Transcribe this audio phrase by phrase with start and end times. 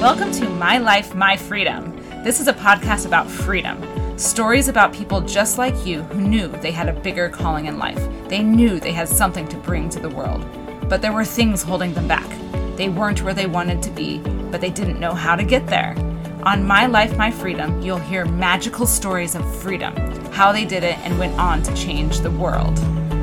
[0.00, 1.94] Welcome to My Life, My Freedom.
[2.24, 3.78] This is a podcast about freedom.
[4.18, 8.02] Stories about people just like you who knew they had a bigger calling in life.
[8.26, 10.42] They knew they had something to bring to the world.
[10.88, 12.26] But there were things holding them back.
[12.78, 15.94] They weren't where they wanted to be, but they didn't know how to get there.
[16.44, 19.94] On My Life, My Freedom, you'll hear magical stories of freedom,
[20.32, 22.78] how they did it, and went on to change the world.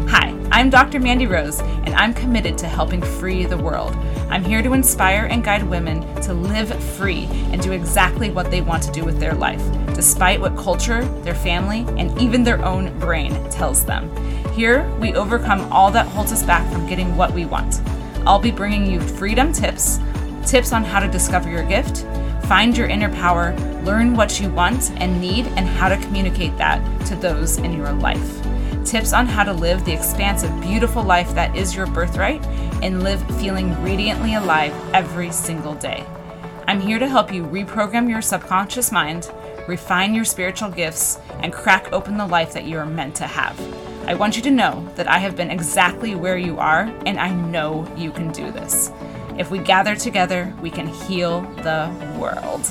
[0.09, 0.99] Hi, I'm Dr.
[0.99, 3.95] Mandi Rose, and I'm committed to helping free the world.
[4.29, 8.59] I'm here to inspire and guide women to live free and do exactly what they
[8.59, 9.61] want to do with their life,
[9.93, 14.13] despite what culture, their family, and even their own brain tells them.
[14.51, 17.81] Here, we overcome all that holds us back from getting what we want.
[18.25, 19.99] I'll be bringing you freedom tips,
[20.45, 22.05] tips on how to discover your gift,
[22.47, 27.05] find your inner power, learn what you want and need, and how to communicate that
[27.05, 28.43] to those in your life
[28.87, 32.41] tips on how to live the expansive, beautiful life that is your birthright
[32.87, 36.05] and live feeling radiantly alive every single day.
[36.67, 39.29] I'm here to help you reprogram your subconscious mind,
[39.67, 43.59] refine your spiritual gifts, and crack open the life that you are meant to have.
[44.07, 47.29] I want you to know that I have been exactly where you are, and I
[47.29, 48.89] know you can do this.
[49.37, 52.65] If we gather together, we can heal the world.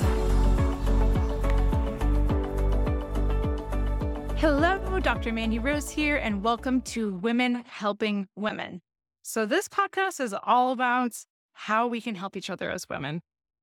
[4.39, 5.31] Hello, Dr.
[5.31, 8.81] Mandi Rose here, and welcome to Women Helping Women.
[9.29, 11.17] So, this podcast is all about
[11.53, 13.23] how we can help each other as women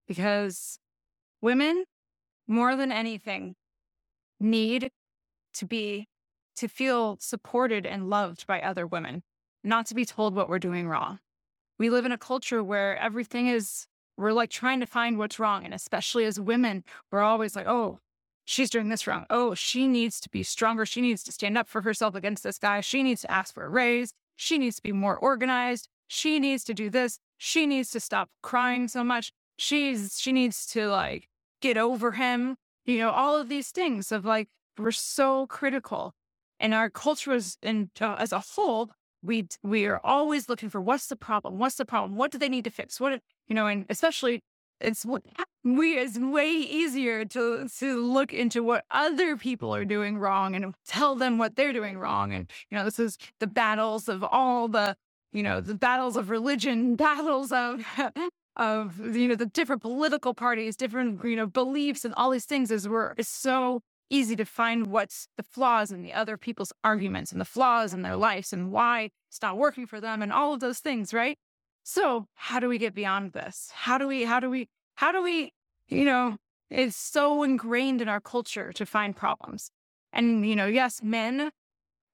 [0.10, 0.78] because
[1.42, 1.86] women,
[2.50, 3.56] more than anything,
[4.42, 4.92] need
[5.54, 6.10] to be,
[6.58, 9.24] to feel supported and loved by other women,
[9.64, 11.20] not to be told what we're doing wrong.
[11.80, 15.64] We live in a culture where everything is, we're like trying to find what's wrong.
[15.64, 18.00] And especially as women, we're always like, oh,
[18.44, 19.26] she's doing this wrong.
[19.30, 20.86] Oh, she needs to be stronger.
[20.86, 22.82] She needs to stand up for herself against this guy.
[22.82, 24.14] She needs to ask for a raise.
[24.36, 25.88] She needs to be more organized.
[26.08, 27.20] She needs to do this.
[27.38, 29.32] She needs to stop crying so much.
[29.58, 31.28] She's she needs to like
[31.62, 32.56] get over him.
[32.86, 36.14] You know, all of these things of like we're so critical.
[36.60, 40.82] And our culture is in uh, as a whole, we we are always looking for
[40.82, 41.58] what's the problem?
[41.58, 42.16] What's the problem?
[42.16, 43.00] What do they need to fix?
[43.00, 44.42] What you know, and especially
[44.84, 45.06] it's
[45.64, 50.74] we it's way easier to to look into what other people are doing wrong and
[50.86, 54.68] tell them what they're doing wrong and you know this is the battles of all
[54.68, 54.96] the
[55.32, 57.86] you know the battles of religion battles of
[58.58, 62.70] of you know the different political parties different you know beliefs and all these things
[62.70, 67.32] is where it's so easy to find what's the flaws in the other people's arguments
[67.32, 70.54] and the flaws in their lives and why it's not working for them and all
[70.54, 71.38] of those things right
[71.84, 73.70] so how do we get beyond this?
[73.74, 75.54] How do we, how do we, how do we,
[75.88, 76.38] you know,
[76.70, 79.70] it's so ingrained in our culture to find problems.
[80.12, 81.52] And, you know, yes, men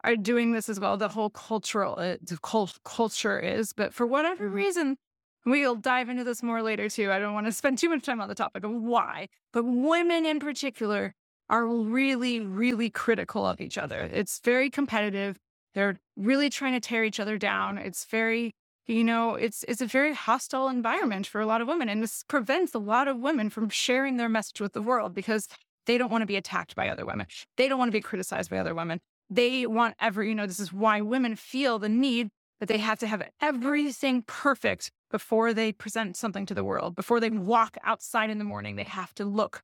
[0.03, 0.97] are doing this as well.
[0.97, 4.55] The whole cultural uh, the cult- culture is, but for whatever mm-hmm.
[4.55, 4.97] reason,
[5.45, 7.11] we'll dive into this more later too.
[7.11, 10.25] I don't want to spend too much time on the topic of why, but women
[10.25, 11.15] in particular
[11.49, 14.09] are really, really critical of each other.
[14.11, 15.37] It's very competitive.
[15.73, 17.77] They're really trying to tear each other down.
[17.77, 18.53] It's very
[18.89, 21.89] you know, it's it's a very hostile environment for a lot of women.
[21.89, 25.47] And this prevents a lot of women from sharing their message with the world because
[25.85, 27.27] they don't want to be attacked by other women.
[27.55, 28.99] They don't want to be criticized by other women.
[29.29, 32.29] They want every, you know, this is why women feel the need
[32.59, 36.95] that they have to have everything perfect before they present something to the world.
[36.95, 39.61] Before they walk outside in the morning, they have to look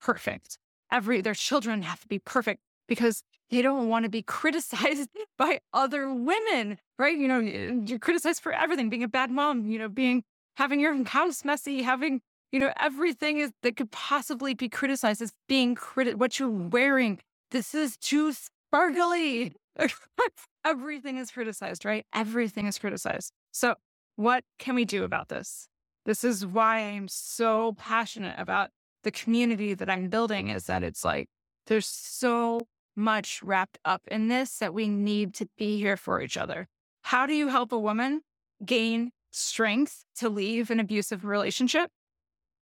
[0.00, 0.56] perfect.
[0.90, 5.60] Every their children have to be perfect because they don't want to be criticized by
[5.72, 7.16] other women, right?
[7.16, 10.22] You know, you're criticized for everything, being a bad mom, you know, being
[10.56, 12.20] having your house messy, having,
[12.52, 17.20] you know, everything is that could possibly be criticized as being crit what you're wearing.
[17.50, 19.54] This is too sparkly.
[20.64, 22.04] everything is criticized, right?
[22.14, 23.32] Everything is criticized.
[23.52, 23.76] So
[24.16, 25.68] what can we do about this?
[26.04, 28.70] This is why I'm so passionate about
[29.04, 31.28] the community that I'm building is that it's like
[31.66, 32.60] there's so
[32.98, 36.66] much wrapped up in this that we need to be here for each other.
[37.02, 38.22] How do you help a woman
[38.64, 41.90] gain strength to leave an abusive relationship?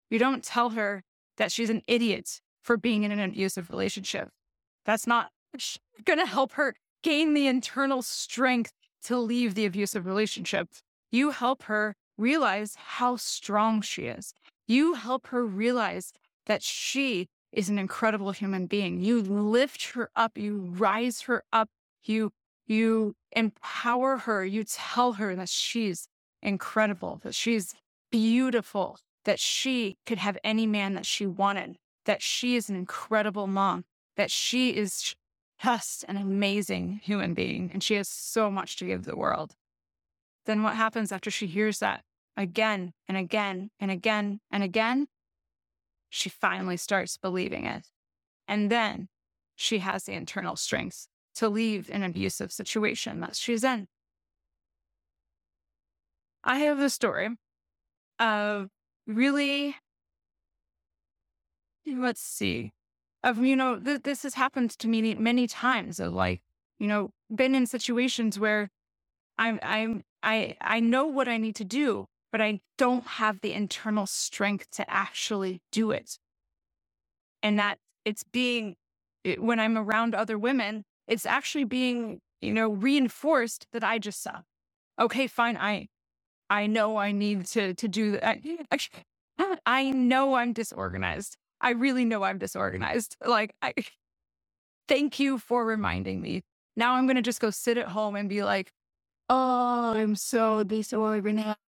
[0.09, 1.03] You don't tell her
[1.37, 4.29] that she's an idiot for being in an abusive relationship.
[4.85, 5.31] That's not
[6.05, 8.73] going to help her gain the internal strength
[9.05, 10.69] to leave the abusive relationship.
[11.11, 14.33] You help her realize how strong she is.
[14.67, 16.13] You help her realize
[16.47, 19.01] that she is an incredible human being.
[19.01, 21.69] You lift her up, you rise her up,
[22.03, 22.33] you
[22.67, 26.07] you empower her, you tell her that she's
[26.41, 27.75] incredible, that she's
[28.13, 33.49] beautiful, that she could have any man that she wanted, that she is an incredible
[33.49, 33.85] mom,
[34.17, 35.17] that she is
[35.63, 39.55] just an amazing human being and she has so much to give the world.
[40.47, 42.03] Then what happens after she hears that
[42.37, 45.07] again and again and again and again?
[46.11, 47.87] She finally starts believing it.
[48.47, 49.09] And then
[49.55, 53.87] she has the internal strength to leave an abusive situation that she's in.
[56.43, 57.29] I have a story
[58.19, 58.69] of
[59.07, 59.77] really,
[61.87, 62.73] let's see,
[63.23, 66.43] of, you know, th- this has happened to me many times of like,
[66.79, 68.71] you know, been in situations where
[69.39, 73.53] I'm, I'm, I, I know what I need to do, but I don't have the
[73.53, 76.19] internal strength to actually do it.
[77.43, 78.77] And that it's being,
[79.25, 84.23] it, when I'm around other women, it's actually being, you know, reinforced that I just
[84.23, 84.45] suck.
[85.01, 85.57] Okay, fine.
[85.57, 85.89] I,
[86.51, 88.39] I know I need to, to do that.
[88.71, 88.79] I,
[89.67, 91.37] I know I'm disorganized.
[91.61, 93.17] I really know I'm disorganized.
[93.25, 93.75] Like, I,
[94.89, 96.43] thank you for reminding me.
[96.77, 98.71] Now I'm going to just go sit at home and be like,
[99.29, 101.59] oh, I'm so disorganized.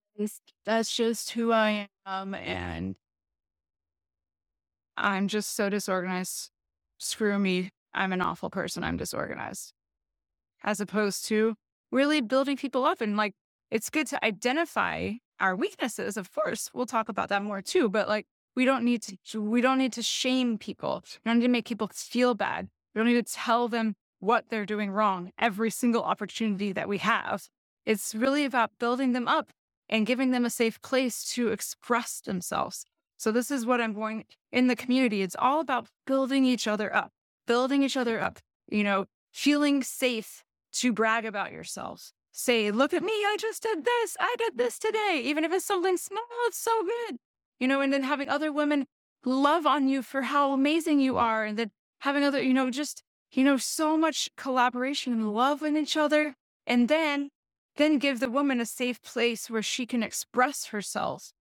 [0.64, 2.34] That's just who I am.
[2.34, 2.96] And
[4.96, 6.50] I'm just so disorganized.
[6.98, 7.70] Screw me.
[7.94, 8.84] I'm an awful person.
[8.84, 9.72] I'm disorganized.
[10.62, 11.54] As opposed to
[11.90, 13.34] really building people up and like,
[13.70, 16.16] it's good to identify our weaknesses.
[16.16, 17.88] Of course, we'll talk about that more too.
[17.88, 21.02] But like, we don't need to, we don't need to shame people.
[21.24, 22.68] We don't need to make people feel bad.
[22.94, 26.98] We don't need to tell them what they're doing wrong every single opportunity that we
[26.98, 27.48] have.
[27.84, 29.50] It's really about building them up
[29.92, 32.86] and giving them a safe place to express themselves.
[33.18, 35.20] So, this is what I'm going in the community.
[35.20, 37.12] It's all about building each other up,
[37.46, 40.42] building each other up, you know, feeling safe
[40.72, 42.14] to brag about yourselves.
[42.32, 45.20] Say, look at me, I just did this, I did this today.
[45.24, 47.18] Even if it's something small, it's so good.
[47.60, 48.86] You know, and then having other women
[49.26, 51.44] love on you for how amazing you are.
[51.44, 55.76] And then having other, you know, just, you know, so much collaboration and love in
[55.76, 56.34] each other.
[56.66, 57.28] And then
[57.76, 61.32] then give the woman a safe place where she can express herself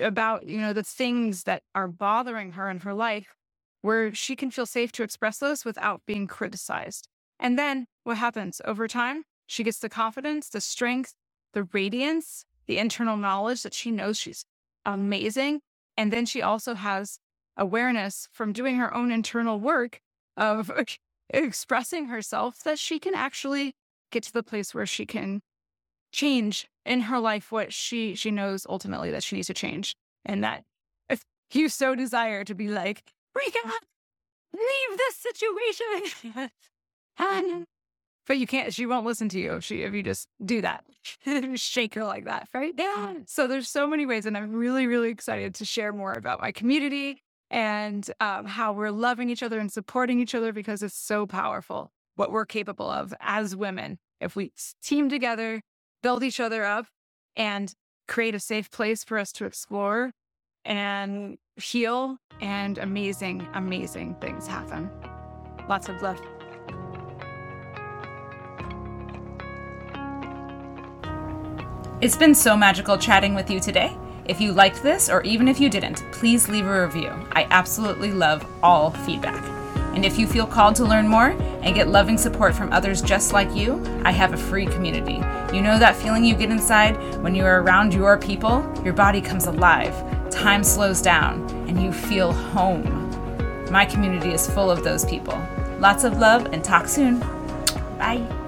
[0.00, 3.34] about you know the things that are bothering her in her life
[3.82, 7.08] where she can feel safe to express those without being criticized.
[7.38, 8.60] And then what happens?
[8.64, 11.14] Over time she gets the confidence the strength
[11.52, 14.44] the radiance the internal knowledge that she knows she's
[14.86, 15.60] amazing.
[15.96, 17.18] And then she also has
[17.56, 20.00] awareness from doing her own internal work
[20.36, 20.70] of
[21.28, 23.74] expressing herself that she can actually
[24.10, 25.42] get to the place where she can
[26.12, 29.96] change in her life what she she knows ultimately that she needs to change.
[30.24, 30.64] And that
[31.08, 33.02] if you so desire to be like
[33.34, 33.82] break up
[34.52, 36.50] leave this situation.
[37.18, 37.66] And,
[38.26, 40.84] but you can't she won't listen to you if she if you just do that.
[41.56, 42.72] Shake her like that right?
[42.76, 43.14] Yeah.
[43.26, 46.52] So there's so many ways and i'm really really excited to share more about my
[46.52, 51.26] community and um, how we're loving each other and supporting each other because it's so
[51.26, 55.60] powerful what we're capable of as women if we team together
[56.02, 56.86] build each other up
[57.36, 57.74] and
[58.08, 60.12] create a safe place for us to explore
[60.64, 64.90] and heal and amazing, amazing things happen.
[65.68, 66.20] Lots of love.
[72.00, 73.96] It's been so magical chatting with you today.
[74.24, 77.10] If you liked this, or even if you didn't, please leave a review.
[77.32, 79.61] I absolutely love all feedback.
[80.02, 81.28] And if you feel called to learn more
[81.62, 85.22] and get loving support from others just like you, I have a free community.
[85.56, 88.68] You know that feeling you get inside when you are around your people?
[88.82, 89.94] Your body comes alive,
[90.28, 92.82] time slows down, and you feel home.
[93.70, 95.40] My community is full of those people.
[95.78, 97.20] Lots of love and talk soon.
[97.96, 98.41] Bye.